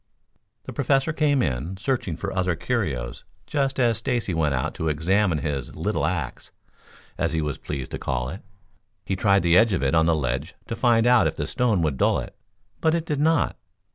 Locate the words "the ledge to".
10.07-10.75